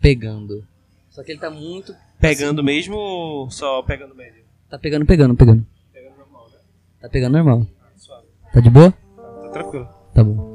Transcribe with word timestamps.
pegando. 0.00 0.64
Só 1.10 1.22
que 1.22 1.32
ele 1.32 1.40
tá 1.40 1.50
muito. 1.50 1.94
Pegando 2.18 2.62
mesmo 2.62 2.96
ou 2.96 3.50
só 3.50 3.82
pegando 3.82 4.14
médio? 4.14 4.44
Tá 4.68 4.78
pegando, 4.78 5.04
pegando, 5.04 5.34
pegando. 5.34 5.66
Pegando 5.92 6.16
normal, 6.16 6.48
né? 6.50 6.58
Tá 7.00 7.08
pegando 7.08 7.32
normal. 7.32 7.66
Suave. 7.96 8.26
Tá 8.52 8.60
de 8.60 8.70
boa? 8.70 8.92
Tá 8.92 9.48
tranquilo. 9.52 9.88
Tá 10.14 10.24
bom. 10.24 10.50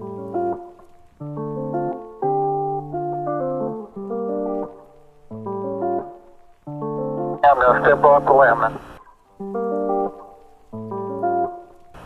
The 7.85 8.31
limit. 8.33 8.81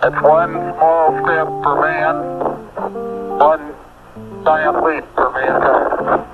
It's 0.01 0.21
one 0.21 0.53
small 0.75 1.11
step 1.23 1.47
for 1.63 1.75
man, 1.79 2.17
one 3.37 3.75
giant 4.43 4.83
leap 4.83 5.05
for 5.15 5.31
mankind. 5.31 6.28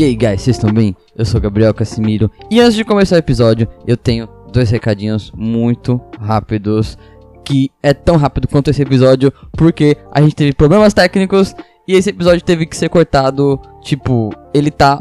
E 0.00 0.04
aí, 0.04 0.16
guys, 0.16 0.40
vocês 0.40 0.56
estão 0.56 0.72
bem? 0.72 0.96
Eu 1.14 1.26
sou 1.26 1.38
Gabriel 1.38 1.74
Casimiro 1.74 2.30
e 2.50 2.58
antes 2.58 2.74
de 2.74 2.86
começar 2.86 3.16
o 3.16 3.18
episódio, 3.18 3.68
eu 3.86 3.98
tenho 3.98 4.26
dois 4.50 4.70
recadinhos 4.70 5.30
muito 5.36 6.00
rápidos, 6.18 6.96
que 7.44 7.70
é 7.82 7.92
tão 7.92 8.16
rápido 8.16 8.48
quanto 8.48 8.70
esse 8.70 8.80
episódio, 8.80 9.30
porque 9.52 9.98
a 10.10 10.22
gente 10.22 10.34
teve 10.34 10.54
problemas 10.54 10.94
técnicos 10.94 11.54
e 11.86 11.92
esse 11.92 12.08
episódio 12.08 12.42
teve 12.42 12.64
que 12.64 12.78
ser 12.78 12.88
cortado, 12.88 13.60
tipo, 13.82 14.32
ele 14.54 14.70
tá 14.70 14.98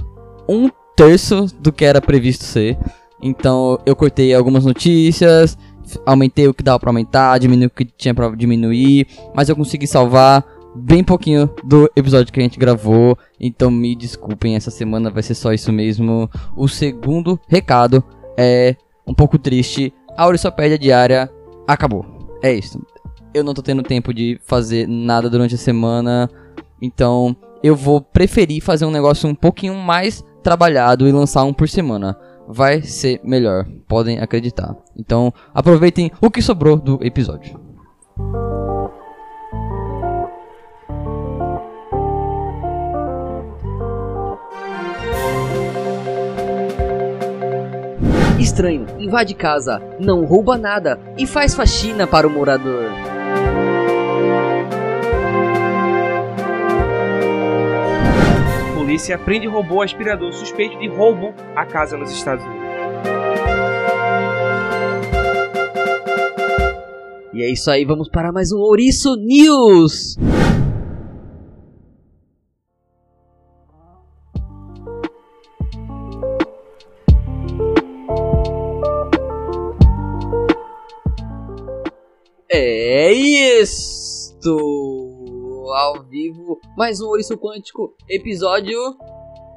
um 0.50 0.70
terço 0.98 1.46
do 1.62 1.72
que 1.72 1.86
era 1.86 2.02
previsto 2.02 2.44
ser. 2.44 2.78
Então, 3.24 3.80
eu 3.86 3.96
cortei 3.96 4.34
algumas 4.34 4.66
notícias, 4.66 5.58
aumentei 6.06 6.50
o 6.50 6.54
que 6.54 6.62
dava 6.62 6.78
pra 6.78 6.90
aumentar, 6.90 7.38
diminui 7.38 7.68
o 7.68 7.70
que 7.70 7.86
tinha 7.86 8.14
pra 8.14 8.28
diminuir, 8.36 9.08
mas 9.34 9.48
eu 9.48 9.56
consegui 9.56 9.88
salvar 9.88 10.44
bem 10.76 11.04
pouquinho 11.04 11.50
do 11.64 11.90
episódio 11.96 12.32
que 12.32 12.40
a 12.40 12.44
gente 12.44 12.60
gravou. 12.60 13.18
Então 13.40 13.72
me 13.72 13.96
desculpem, 13.96 14.56
essa 14.56 14.72
semana 14.72 15.10
vai 15.10 15.24
ser 15.24 15.36
só 15.36 15.54
isso 15.54 15.72
mesmo. 15.72 16.30
O 16.56 16.68
segundo 16.68 17.40
recado 17.48 18.04
é 18.38 18.76
um 19.06 19.14
pouco 19.14 19.38
triste. 19.38 19.94
A 20.18 20.28
Orissopédia 20.28 20.78
diária 20.78 21.30
acabou. 21.68 22.06
É 22.42 22.54
isso. 22.54 22.82
Eu 23.34 23.44
não 23.44 23.54
tô 23.54 23.62
tendo 23.62 23.84
tempo 23.84 24.14
de 24.14 24.40
fazer 24.44 24.88
nada 24.88 25.30
durante 25.30 25.56
a 25.56 25.58
semana. 25.58 26.30
Então 26.82 27.36
eu 27.64 27.76
vou 27.76 28.02
preferir 28.02 28.64
fazer 28.64 28.86
um 28.86 28.92
negócio 28.92 29.30
um 29.30 29.36
pouquinho 29.36 29.76
mais 29.76 30.24
trabalhado 30.42 31.08
e 31.08 31.12
lançar 31.12 31.44
um 31.44 31.54
por 31.54 31.68
semana. 31.68 32.18
Vai 32.48 32.82
ser 32.82 33.22
melhor, 33.24 33.68
podem 33.88 34.20
acreditar. 34.20 34.76
Então 34.98 35.32
aproveitem 35.54 36.12
o 36.22 36.32
que 36.32 36.42
sobrou 36.42 36.78
do 36.78 36.98
episódio. 37.02 37.69
Estranho, 48.40 48.86
invade 48.98 49.34
casa, 49.34 49.82
não 50.00 50.24
rouba 50.24 50.58
nada 50.58 50.98
e 51.18 51.28
faz 51.28 51.54
faxina 51.54 52.08
para 52.08 52.26
o 52.26 52.30
morador. 52.30 52.90
Polícia 58.76 59.18
prende 59.18 59.46
e 59.46 59.50
roubou 59.50 59.82
aspirador 59.82 60.32
suspeito 60.32 60.80
de 60.80 60.88
roubo 60.88 61.34
à 61.54 61.66
casa 61.66 61.98
nos 61.98 62.12
Estados 62.12 62.46
Unidos. 62.46 62.70
E 67.34 67.44
é 67.44 67.50
isso 67.50 67.70
aí, 67.70 67.84
vamos 67.84 68.08
para 68.08 68.32
mais 68.32 68.54
um 68.54 68.60
Ouriço 68.60 69.16
News! 69.18 70.18
É 82.52 83.12
isto! 83.14 84.58
Ao 85.72 86.04
vivo, 86.04 86.60
mais 86.76 87.00
um 87.00 87.06
Ouriço 87.06 87.38
Quântico, 87.38 87.94
episódio 88.10 88.76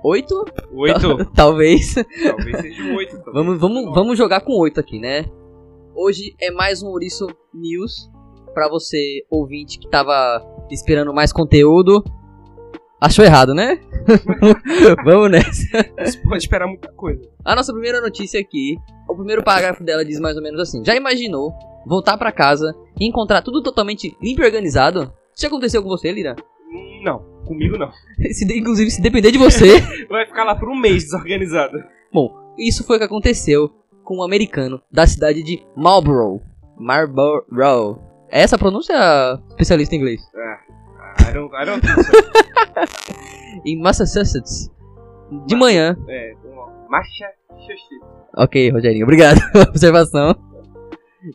8? 0.05 0.45
Oito? 0.75 1.25
Talvez. 1.35 1.95
Talvez 1.95 2.61
seja 2.61 2.83
um 2.83 2.97
oito. 2.97 3.13
talvez 3.13 3.35
Vamos, 3.35 3.59
vamos, 3.59 3.95
vamos 3.95 4.19
jogar 4.19 4.43
com 4.43 4.59
8 4.59 4.79
aqui, 4.79 4.99
né? 4.99 5.25
Hoje 5.97 6.37
é 6.39 6.51
mais 6.51 6.83
um 6.83 6.89
Ouriço 6.89 7.27
News 7.55 8.11
pra 8.53 8.69
você, 8.69 9.25
ouvinte, 9.31 9.79
que 9.79 9.89
tava 9.89 10.45
esperando 10.71 11.15
mais 11.15 11.33
conteúdo. 11.33 12.05
Achou 13.03 13.25
errado, 13.25 13.53
né? 13.53 13.81
vamos 15.05 15.31
nessa. 15.31 15.67
Você 15.99 16.19
pode 16.23 16.37
esperar 16.45 16.67
muita 16.69 16.89
coisa. 16.93 17.21
A 17.45 17.57
nossa 17.57 17.73
primeira 17.73 18.01
notícia 18.01 18.39
aqui, 18.41 18.77
o 19.09 19.17
primeiro 19.17 19.43
parágrafo 19.43 19.83
dela 19.83 20.05
diz 20.05 20.21
mais 20.21 20.37
ou 20.37 20.43
menos 20.43 20.61
assim: 20.61 20.85
Já 20.85 20.95
imaginou 20.95 21.53
voltar 21.85 22.17
pra 22.17 22.31
casa 22.31 22.73
e 23.01 23.05
encontrar 23.07 23.43
tudo 23.43 23.61
totalmente 23.63 24.17
limpo 24.23 24.43
e 24.43 24.45
organizado? 24.45 25.13
Isso 25.35 25.43
já 25.43 25.49
aconteceu 25.49 25.83
com 25.83 25.89
você, 25.89 26.13
Lira? 26.13 26.37
Não, 27.03 27.19
comigo 27.45 27.77
não. 27.77 27.91
Se 28.33 28.45
de- 28.47 28.59
inclusive, 28.59 28.91
se 28.91 29.03
depender 29.03 29.33
de 29.33 29.39
você. 29.39 29.81
Vai 30.09 30.25
ficar 30.27 30.45
lá 30.45 30.55
por 30.55 30.69
um 30.69 30.77
mês 30.77 31.03
desorganizado. 31.05 31.83
Bom, 32.13 32.33
isso 32.57 32.85
foi 32.85 32.97
o 32.97 32.99
que 33.01 33.05
aconteceu 33.07 33.69
com 34.05 34.19
um 34.19 34.23
americano 34.23 34.81
da 34.93 35.07
cidade 35.07 35.43
de 35.43 35.61
Marlborough. 35.77 36.41
Marlborough. 36.79 37.99
É 38.31 38.43
essa 38.43 38.55
a 38.57 38.59
pronúncia, 38.59 38.95
especialista 39.51 39.95
em 39.95 39.99
inglês? 39.99 40.21
Ah, 40.37 40.59
I 41.19 41.33
don't, 41.33 41.55
I 41.55 41.65
don't 41.65 41.81
think 41.81 42.03
so. 42.05 43.63
Em 43.67 43.81
Massachusetts. 43.81 44.71
De 45.47 45.55
manhã. 45.57 45.97
É, 46.09 46.33
xoxi. 47.63 48.01
Ok, 48.37 48.71
Rogerinho, 48.71 49.05
obrigado 49.05 49.41
pela 49.53 49.65
observação. 49.65 50.35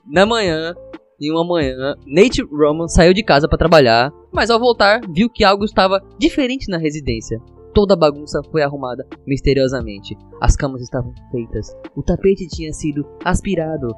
Na 0.06 0.26
manhã, 0.26 0.76
em 1.20 1.32
uma 1.32 1.44
manhã, 1.44 1.96
Nate 2.06 2.44
Roman 2.44 2.88
saiu 2.88 3.14
de 3.14 3.24
casa 3.24 3.48
para 3.48 3.58
trabalhar, 3.58 4.12
mas 4.32 4.50
ao 4.50 4.60
voltar, 4.60 5.02
viu 5.10 5.30
que 5.30 5.44
algo 5.44 5.64
estava 5.64 6.02
diferente 6.20 6.70
na 6.70 6.78
residência. 6.78 7.40
Toda 7.74 7.94
a 7.94 7.98
bagunça 7.98 8.42
foi 8.52 8.64
arrumada 8.64 9.06
misteriosamente. 9.26 10.18
As 10.42 10.56
camas 10.56 10.82
estavam 10.82 11.14
feitas. 11.32 11.76
O 11.96 12.02
tapete 12.02 12.48
tinha 12.48 12.74
sido 12.74 13.06
aspirado. 13.24 13.96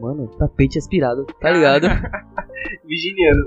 Mano, 0.00 0.26
tapete 0.38 0.78
aspirado, 0.78 1.26
tá 1.40 1.50
ligado? 1.50 1.86
Virginiano. 2.84 3.44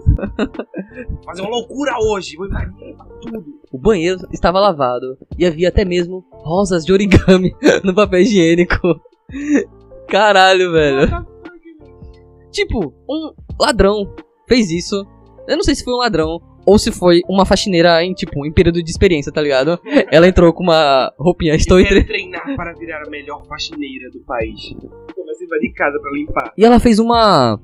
Fazer 1.26 1.42
uma 1.42 1.50
loucura 1.50 1.94
hoje. 2.00 2.36
Vou 2.38 2.48
invadir 2.48 2.96
tudo. 3.22 3.46
O 3.72 3.78
banheiro 3.78 4.20
estava 4.32 4.60
lavado 4.60 5.18
e 5.38 5.46
havia 5.46 5.70
até 5.70 5.84
mesmo 5.84 6.26
rosas 6.32 6.86
de 6.86 6.94
origami 6.94 7.56
no 7.84 7.94
papel 7.94 8.22
higiênico. 8.22 9.00
Caralho, 10.08 10.72
velho. 10.72 11.26
Tipo, 12.52 12.94
um 13.10 13.34
ladrão 13.60 14.14
fez 14.48 14.72
isso. 14.72 15.06
Eu 15.48 15.58
não 15.58 15.64
sei 15.64 15.76
se 15.76 15.84
foi 15.84 15.94
um 15.94 15.98
ladrão 15.98 16.40
ou 16.66 16.80
se 16.80 16.92
foi 16.92 17.22
uma 17.30 17.46
faxineira 17.46 18.04
em, 18.04 18.14
tipo, 18.14 18.46
em 18.46 18.52
período 18.52 18.82
de 18.82 18.90
experiência, 18.90 19.32
tá 19.32 19.42
ligado? 19.42 19.80
Ela 20.12 20.28
entrou 20.28 20.52
com 20.52 20.64
uma 20.64 21.14
roupinha, 21.20 21.54
estou 21.56 21.80
entre... 21.80 22.04
treinar 22.04 22.56
para 22.56 22.74
virar 22.74 23.04
a 23.06 23.10
melhor 23.10 23.46
faxineira 23.46 24.10
do 24.10 24.20
país. 24.22 24.74
Começa 25.16 25.44
a 25.44 25.46
invadir 25.46 25.74
casa 25.74 26.00
pra 26.00 26.12
limpar. 26.12 26.54
E 26.58 26.66
ela 26.66 26.80
fez 26.80 26.98
uma... 26.98 27.60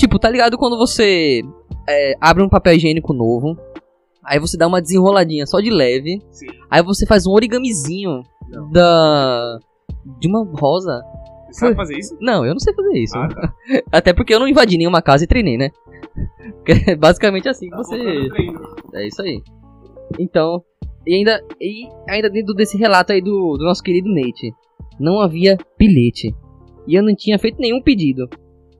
Tipo, 0.00 0.18
tá 0.18 0.30
ligado 0.30 0.56
quando 0.56 0.78
você 0.78 1.42
é, 1.86 2.14
abre 2.18 2.42
um 2.42 2.48
papel 2.48 2.72
higiênico 2.72 3.12
novo, 3.12 3.54
aí 4.24 4.38
você 4.38 4.56
dá 4.56 4.66
uma 4.66 4.80
desenroladinha 4.80 5.44
só 5.44 5.60
de 5.60 5.68
leve, 5.68 6.22
Sim. 6.30 6.46
aí 6.70 6.82
você 6.82 7.04
faz 7.04 7.26
um 7.26 7.32
origamizinho 7.32 8.22
Não. 8.48 8.70
da... 8.70 9.58
De 10.18 10.26
uma 10.26 10.42
rosa. 10.54 11.02
Você 11.50 11.60
sabe 11.60 11.76
fazer 11.76 11.98
isso? 11.98 12.16
Não, 12.18 12.46
eu 12.46 12.52
não 12.54 12.58
sei 12.58 12.72
fazer 12.72 12.98
isso. 12.98 13.14
Ah, 13.14 13.28
tá. 13.28 13.54
Até 13.92 14.14
porque 14.14 14.32
eu 14.32 14.40
não 14.40 14.48
invadi 14.48 14.78
nenhuma 14.78 15.02
casa 15.02 15.24
e 15.24 15.26
treinei, 15.26 15.58
né? 15.58 15.68
Porque 16.56 16.90
é 16.90 16.96
basicamente 16.96 17.46
assim 17.46 17.66
que 17.68 17.76
Tá 17.76 17.82
você. 17.82 18.28
É 18.94 19.06
isso 19.06 19.20
aí. 19.20 19.42
Então, 20.18 20.64
e 21.06 21.14
ainda, 21.14 21.44
e 21.60 21.86
ainda 22.08 22.30
dentro 22.30 22.54
desse 22.54 22.78
relato 22.78 23.12
aí 23.12 23.20
do, 23.20 23.58
do 23.58 23.64
nosso 23.66 23.82
querido 23.82 24.08
Nate, 24.08 24.50
não 24.98 25.20
havia 25.20 25.58
bilhete. 25.78 26.34
E 26.86 26.94
eu 26.94 27.02
não 27.02 27.14
tinha 27.14 27.38
feito 27.38 27.58
nenhum 27.58 27.82
pedido 27.82 28.28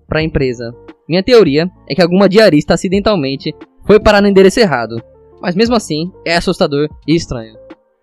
pra 0.08 0.23
empresa. 0.23 0.75
Minha 1.11 1.25
teoria 1.25 1.69
é 1.89 1.95
que 1.97 2.01
alguma 2.01 2.29
diarista 2.29 2.75
acidentalmente 2.75 3.53
foi 3.85 3.99
parar 3.99 4.23
no 4.23 4.29
endereço 4.29 4.61
errado. 4.61 5.03
Mas 5.43 5.57
mesmo 5.57 5.75
assim, 5.75 6.12
é 6.25 6.37
assustador 6.37 6.89
e 7.05 7.17
estranho. 7.17 7.57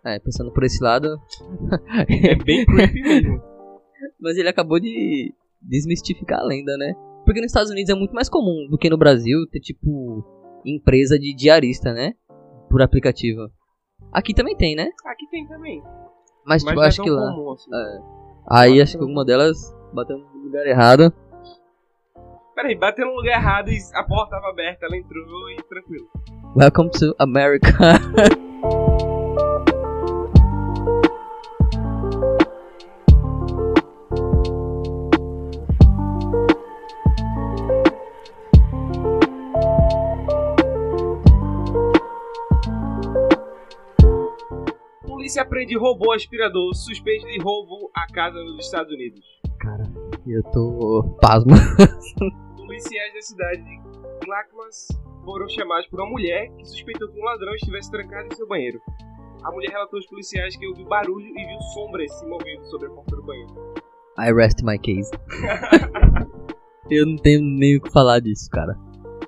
É, 0.06 0.20
pensando 0.20 0.52
por 0.52 0.66
esse 0.66 0.84
lado. 0.84 1.18
É 2.10 2.36
bem 2.36 2.66
creepy 2.66 3.02
mesmo. 3.02 3.42
Mas 4.20 4.36
ele 4.36 4.50
acabou 4.50 4.78
de 4.78 5.34
desmistificar 5.62 6.42
a 6.42 6.44
lenda, 6.44 6.76
né? 6.76 6.96
Porque 7.24 7.40
nos 7.40 7.48
Estados 7.48 7.72
Unidos 7.72 7.90
é 7.90 7.96
muito 7.96 8.14
mais 8.14 8.28
comum 8.28 8.68
do 8.70 8.78
que 8.78 8.90
no 8.90 8.98
Brasil 8.98 9.38
ter, 9.50 9.62
tipo, 9.62 10.22
empresa 10.66 11.18
de 11.18 11.34
diarista, 11.34 11.94
né? 11.94 12.12
Por 12.70 12.82
aplicativo. 12.82 13.50
Aqui 14.12 14.34
também 14.34 14.58
tem, 14.58 14.76
né? 14.76 14.90
Aqui 15.06 15.26
tem 15.32 15.48
também. 15.48 15.82
Mas, 16.46 16.62
Mas 16.62 16.64
tipo, 16.64 16.76
não 16.76 16.84
é 16.84 16.88
acho 16.88 16.98
tão 16.98 17.06
que 17.06 17.12
lá. 17.12 17.32
comum 17.32 17.54
assim. 17.54 17.72
Aí 18.50 18.82
acho 18.82 18.98
que 18.98 19.02
alguma 19.04 19.24
delas 19.24 19.58
bateu 19.94 20.18
no 20.18 20.44
lugar 20.44 20.68
errado. 20.68 21.14
Peraí, 22.58 22.74
bateu 22.74 23.06
no 23.06 23.14
lugar 23.14 23.38
errado 23.38 23.70
e 23.70 23.78
a 23.94 24.04
porta 24.04 24.36
estava 24.36 24.50
aberta, 24.50 24.88
ela 24.88 24.98
entrou 24.98 25.52
e 25.52 25.58
tranquilo. 25.70 26.08
Welcome 26.56 26.90
to 26.90 27.14
America. 27.20 27.70
polícia 45.06 45.46
prende 45.46 45.78
robô 45.78 46.12
aspirador 46.12 46.74
suspeito 46.74 47.28
de 47.28 47.38
roubo 47.40 47.92
à 47.94 48.08
casa 48.12 48.40
nos 48.40 48.66
Estados 48.66 48.92
Unidos. 48.92 49.20
Cara, 49.60 49.84
eu 50.26 50.42
tô 50.52 51.18
pasmo. 51.22 51.52
Policiais 52.68 53.14
da 53.14 53.22
cidade 53.22 53.64
de 53.64 53.80
Clackamas 54.26 54.88
foram 55.24 55.48
chamados 55.48 55.88
por 55.88 56.02
uma 56.02 56.10
mulher 56.10 56.52
que 56.58 56.66
suspeitou 56.66 57.08
que 57.08 57.18
um 57.18 57.24
ladrão 57.24 57.56
estivesse 57.56 57.90
trancado 57.90 58.28
em 58.28 58.36
seu 58.36 58.46
banheiro. 58.46 58.82
A 59.42 59.52
mulher 59.54 59.72
relatou 59.72 59.98
aos 59.98 60.06
policiais 60.06 60.58
que 60.58 60.68
ouviu 60.68 60.86
barulho 60.86 61.28
e 61.28 61.48
viu 61.48 61.62
sombras 61.74 62.12
se 62.12 62.26
movendo 62.26 62.66
sobre 62.66 62.88
a 62.88 62.90
porta 62.90 63.16
do 63.16 63.24
banheiro. 63.24 63.54
I 64.20 64.34
rest 64.34 64.62
my 64.64 64.78
case. 64.78 65.10
eu 66.92 67.06
não 67.06 67.16
tenho 67.16 67.42
nem 67.42 67.78
o 67.78 67.82
que 67.82 67.90
falar 67.90 68.20
disso, 68.20 68.50
cara. 68.52 68.78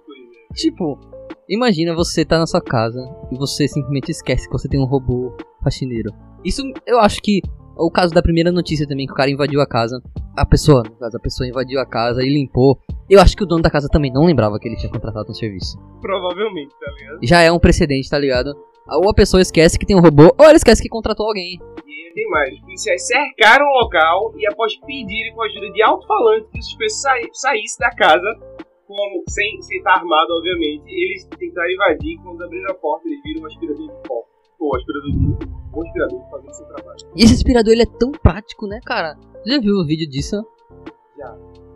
Pois 0.06 0.20
é. 0.20 0.54
Tipo, 0.56 1.00
imagina 1.48 1.96
você 1.96 2.26
tá 2.26 2.38
na 2.40 2.46
sua 2.46 2.62
casa 2.62 3.00
e 3.32 3.38
você 3.38 3.70
simplesmente 3.70 4.12
esquece 4.12 4.48
que 4.48 4.52
você 4.52 4.68
tem 4.68 4.82
um 4.82 4.86
robô 4.86 5.34
faxineiro. 5.64 6.12
Isso 6.44 6.62
eu 6.86 7.00
acho 7.00 7.22
que 7.22 7.42
o 7.78 7.90
caso 7.90 8.14
da 8.14 8.22
primeira 8.22 8.52
notícia 8.52 8.86
também, 8.86 9.06
que 9.06 9.14
o 9.14 9.16
cara 9.16 9.32
invadiu 9.32 9.62
a 9.62 9.66
casa. 9.66 10.04
A 10.40 10.46
pessoa, 10.46 10.84
no 10.84 10.96
caso, 10.96 11.18
a 11.18 11.20
pessoa 11.20 11.50
invadiu 11.50 11.82
a 11.82 11.86
casa 11.86 12.24
e 12.24 12.30
limpou. 12.30 12.80
Eu 13.10 13.20
acho 13.20 13.36
que 13.36 13.44
o 13.44 13.46
dono 13.46 13.62
da 13.62 13.70
casa 13.70 13.90
também 13.92 14.10
não 14.10 14.24
lembrava 14.24 14.58
que 14.58 14.70
ele 14.70 14.78
tinha 14.78 14.90
contratado 14.90 15.30
um 15.30 15.34
serviço. 15.34 15.78
Provavelmente, 16.00 16.74
tá 16.80 16.90
ligado? 16.98 17.20
Já 17.24 17.42
é 17.42 17.52
um 17.52 17.60
precedente, 17.60 18.10
tá 18.10 18.18
ligado? 18.18 18.56
Ou 18.88 19.10
a 19.10 19.14
pessoa 19.14 19.42
esquece 19.42 19.78
que 19.78 19.86
tem 19.86 19.98
um 19.98 20.00
robô, 20.00 20.34
ou 20.38 20.46
ela 20.46 20.56
esquece 20.56 20.82
que 20.82 20.88
contratou 20.88 21.28
alguém. 21.28 21.60
E 21.86 22.14
tem 22.14 22.30
mais. 22.30 22.54
Os 22.54 22.62
policiais 22.62 23.06
cercaram 23.06 23.66
o 23.66 23.84
local 23.84 24.34
e 24.38 24.48
após 24.48 24.78
pedirem 24.80 25.36
com 25.36 25.42
a 25.44 25.46
ajuda 25.46 25.72
de 25.74 25.82
alto-falante 25.84 26.48
que 26.54 26.60
o 26.60 26.64
suspeito 26.64 26.96
saísse 27.34 27.78
da 27.78 27.94
casa, 27.94 28.40
como, 28.88 29.24
sem, 29.28 29.62
sem 29.62 29.78
estar 29.80 29.96
armado, 29.96 30.36
obviamente, 30.38 30.88
eles 30.88 31.26
tentaram 31.38 31.70
invadir 31.70 32.14
e 32.14 32.18
quando 32.24 32.42
abriram 32.46 32.72
a 32.72 32.76
porta 32.76 33.06
eles 33.10 33.22
viram 33.24 33.42
um 33.42 33.46
aspirador 33.46 33.88
de 33.88 34.08
pó. 34.08 34.24
Ou 34.60 34.76
aspirador 34.76 35.12
de... 35.12 35.18
Um 35.74 35.82
aspirador 35.82 36.30
fazendo 36.30 36.54
seu 36.54 36.66
trabalho. 36.68 36.98
E 37.16 37.24
esse 37.24 37.34
aspirador 37.36 37.72
ele 37.74 37.84
é 37.84 37.98
tão 38.00 38.12
prático, 38.12 38.68
né, 38.68 38.80
cara? 38.86 39.16
Você 39.44 39.52
já 39.52 39.60
viu 39.60 39.76
o 39.76 39.86
vídeo 39.86 40.10
disso? 40.10 40.36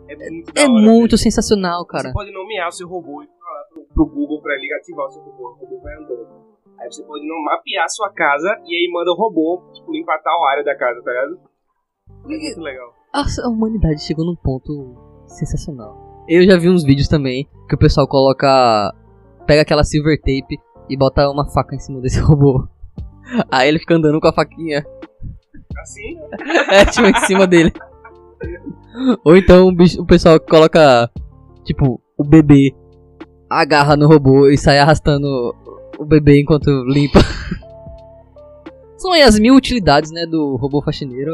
É 0.08 0.16
muito 0.30 0.52
da 0.52 0.60
É 0.60 0.64
hora, 0.64 0.72
muito 0.72 1.10
velho. 1.12 1.18
sensacional, 1.18 1.84
cara. 1.86 2.08
Você 2.08 2.12
pode 2.12 2.32
nomear 2.32 2.68
o 2.68 2.72
seu 2.72 2.86
robô 2.88 3.22
e 3.22 3.26
falar 3.26 3.64
pro, 3.72 3.84
pro 3.94 4.06
Google 4.06 4.40
pra 4.42 4.54
ele 4.54 4.72
ativar 4.74 5.06
o 5.06 5.10
seu 5.10 5.22
robô. 5.22 5.50
O 5.50 5.54
robô 5.54 5.80
vai 5.82 5.94
andando. 5.94 6.26
Aí 6.78 6.90
você 6.92 7.02
pode 7.04 7.26
não 7.26 7.42
mapear 7.44 7.84
a 7.84 7.88
sua 7.88 8.10
casa 8.12 8.48
e 8.66 8.74
aí 8.74 8.90
manda 8.92 9.10
o 9.12 9.14
robô, 9.14 9.62
tipo, 9.72 9.90
limpar 9.92 10.20
tal 10.22 10.44
área 10.46 10.64
da 10.64 10.76
casa, 10.76 11.00
tá 11.02 11.10
ligado? 11.10 11.40
É 12.24 12.28
muito 12.28 12.60
legal. 12.60 12.92
Nossa, 13.14 13.46
a 13.46 13.48
humanidade 13.48 14.02
chegou 14.02 14.24
num 14.26 14.36
ponto 14.36 14.94
sensacional. 15.26 16.24
Eu 16.28 16.42
já 16.44 16.56
vi 16.58 16.68
uns 16.68 16.84
vídeos 16.84 17.08
também 17.08 17.48
que 17.68 17.74
o 17.74 17.78
pessoal 17.78 18.06
coloca. 18.08 18.92
pega 19.46 19.62
aquela 19.62 19.84
silver 19.84 20.18
tape 20.18 20.58
e 20.90 20.96
bota 20.98 21.30
uma 21.30 21.48
faca 21.50 21.74
em 21.74 21.78
cima 21.78 22.00
desse 22.00 22.20
robô. 22.20 22.66
Aí 23.50 23.68
ele 23.68 23.78
fica 23.78 23.94
andando 23.94 24.20
com 24.20 24.28
a 24.28 24.32
faquinha. 24.32 24.84
Assim, 25.80 26.16
É, 26.70 26.84
tipo, 26.86 27.06
em 27.06 27.14
cima 27.26 27.46
dele. 27.46 27.72
Ou 29.24 29.36
então 29.36 29.68
o, 29.68 29.72
bicho- 29.74 30.00
o 30.00 30.06
pessoal 30.06 30.38
coloca, 30.40 31.10
tipo, 31.64 32.00
o 32.16 32.24
bebê 32.24 32.74
agarra 33.50 33.96
no 33.96 34.06
robô 34.06 34.48
e 34.48 34.56
sai 34.56 34.78
arrastando 34.78 35.26
o 35.98 36.04
bebê 36.04 36.40
enquanto 36.40 36.68
limpa. 36.86 37.18
São 38.96 39.12
aí 39.12 39.22
as 39.22 39.38
mil 39.38 39.54
utilidades, 39.54 40.10
né, 40.10 40.24
do 40.26 40.56
robô 40.56 40.80
faxineiro. 40.82 41.30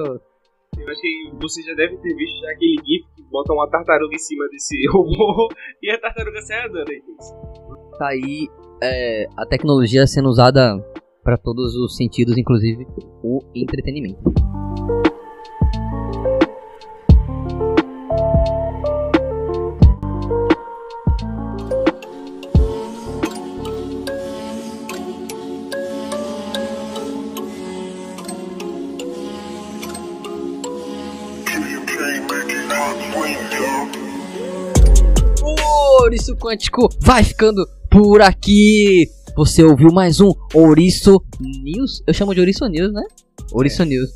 eu 0.79 0.89
acho 0.89 1.01
que 1.01 1.31
você 1.41 1.63
já 1.63 1.75
deve 1.75 1.97
ter 1.99 2.15
visto 2.15 2.41
já 2.41 2.51
aquele 2.51 2.77
GIF 2.85 3.07
que 3.15 3.23
bota 3.31 3.53
uma 3.53 3.69
tartaruga 3.69 4.15
em 4.15 4.19
cima 4.19 4.49
desse 4.49 4.75
robô 4.91 5.49
e 5.83 5.91
a 5.91 5.99
tartaruga 6.01 6.41
sai 6.43 6.67
andando 6.67 6.89
aí. 6.91 7.03
Tá 7.99 8.09
aí 8.09 8.49
é, 8.83 9.27
a 9.37 9.47
tecnologia 9.47 10.07
sendo 10.07 10.29
usada 10.29 10.83
para 11.23 11.37
todos 11.37 11.75
os 11.77 11.97
sentidos, 11.97 12.37
inclusive 12.37 12.87
o 13.23 13.41
entretenimento. 13.55 14.33
O 35.43 36.03
Ouriço 36.03 36.35
Quântico 36.37 36.89
vai 37.01 37.23
ficando 37.23 37.67
por 37.91 38.23
aqui. 38.23 39.20
Você 39.37 39.63
ouviu 39.63 39.91
mais 39.93 40.21
um 40.21 40.33
Ouriço 40.55 41.23
News? 41.41 42.03
Eu 42.07 42.13
chamo 42.13 42.35
de 42.35 42.41
Ouriço 42.41 42.67
News, 42.67 42.93
né? 42.93 43.03
Ouriço 43.53 43.85
News. 43.85 44.11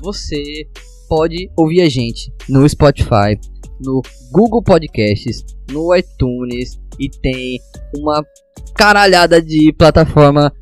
Você 0.00 0.66
pode 1.08 1.50
ouvir 1.56 1.82
a 1.82 1.88
gente 1.88 2.32
no 2.48 2.66
Spotify, 2.68 3.38
no 3.84 4.00
Google 4.30 4.62
Podcasts, 4.62 5.44
no 5.70 5.94
iTunes 5.94 6.80
e 6.98 7.08
tem 7.10 7.58
uma 7.96 8.24
caralhada 8.76 9.42
de 9.42 9.72
plataforma. 9.72 10.52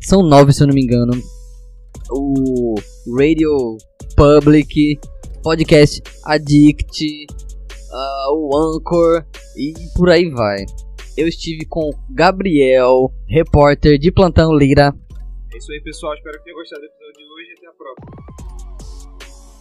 São 0.00 0.22
nove, 0.22 0.52
se 0.52 0.62
eu 0.62 0.66
não 0.66 0.74
me 0.74 0.82
engano. 0.82 1.12
O 2.10 2.74
Radio 3.18 3.78
Public, 4.14 4.98
Podcast 5.42 6.02
Addict, 6.24 7.26
ah, 7.92 8.26
o 8.34 8.56
Anchor 8.56 9.24
e 9.56 9.72
por 9.96 10.10
aí 10.10 10.28
vai. 10.30 10.64
Eu 11.18 11.26
estive 11.26 11.64
com 11.64 11.90
Gabriel, 12.08 13.12
repórter 13.26 13.98
de 13.98 14.12
Plantão 14.12 14.56
Lira. 14.56 14.94
É 15.52 15.58
isso 15.58 15.72
aí, 15.72 15.80
pessoal. 15.80 16.14
Espero 16.14 16.38
que 16.38 16.44
tenham 16.44 16.56
gostado 16.56 16.80
do 16.80 16.86
episódio 16.86 17.12
de 17.16 17.24
hoje 17.32 17.50
e 17.50 17.54
até 17.58 17.66
a 17.66 17.72
próxima. 17.72 18.28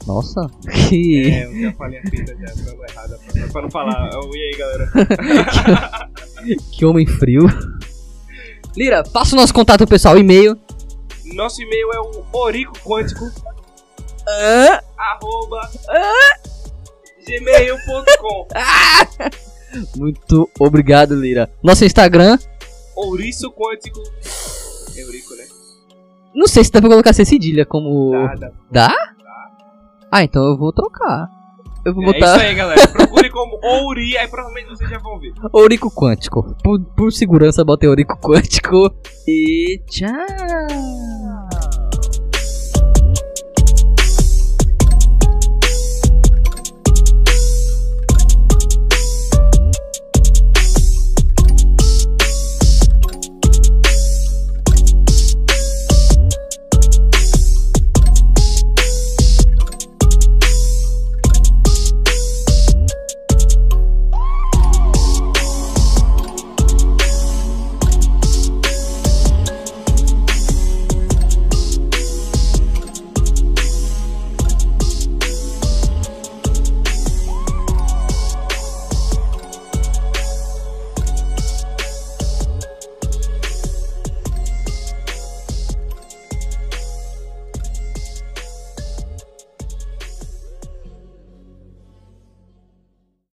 Nossa, 0.06 0.42
que. 0.88 1.32
É, 1.32 1.46
eu 1.46 1.62
já 1.64 1.74
falei 1.74 1.98
a 1.98 2.02
fita 2.04 2.38
já, 2.38 2.48
falando 2.64 2.84
errada. 2.88 3.20
Pra, 3.34 3.48
pra 3.48 3.62
não 3.64 3.72
falar. 3.72 4.10
Oh, 4.20 4.36
e 4.36 4.44
aí, 4.44 4.56
galera? 4.56 4.92
que 6.72 6.86
homem 6.86 7.08
frio. 7.08 7.48
Lira, 8.76 9.02
passa 9.02 9.36
o 9.36 9.40
nosso 9.40 9.52
contato 9.52 9.88
pessoal, 9.88 10.16
e-mail. 10.16 10.56
Nosso 11.34 11.60
e-mail 11.60 11.92
é 11.92 12.00
o 12.00 12.24
oricoquântico, 12.38 13.26
Ah, 14.28 14.84
arroba, 14.96 15.72
gmail.com. 17.26 18.48
Muito 19.96 20.50
obrigado, 20.60 21.16
Lira. 21.16 21.50
Nosso 21.64 21.86
Instagram, 21.86 22.38
Ouriço 22.96 23.52
Quântico. 23.52 24.00
É 24.96 25.02
Eurico, 25.02 25.36
né? 25.36 25.44
não 26.34 26.48
sei 26.48 26.64
se 26.64 26.72
dá 26.72 26.80
pra 26.80 26.90
colocar 26.90 27.14
C 27.14 27.26
cedilha 27.26 27.66
como. 27.66 28.12
Nada. 28.12 28.54
Dá? 28.72 28.94
Ah, 30.12 30.24
então 30.24 30.44
eu 30.46 30.58
vou 30.58 30.72
trocar. 30.72 31.28
Eu 31.86 31.94
vou 31.94 32.04
É 32.04 32.08
isso 32.10 32.20
botar 32.20 32.42
aí, 32.42 32.56
galera. 32.56 32.88
Procure 32.90 33.30
como 33.30 33.60
Ouri, 33.64 34.18
aí 34.18 34.28
provavelmente 34.28 34.70
vocês 34.70 34.90
já 34.90 35.00
vão 35.00 35.20
ver. 35.20 35.34
Ourico 35.54 35.90
Quântico. 35.90 36.56
Por, 36.64 36.84
por 36.96 37.12
segurança, 37.12 37.64
botei 37.64 37.88
Ourico 37.88 38.18
Quântico. 38.20 38.94
E 39.28 39.82
tchau. 39.88 40.08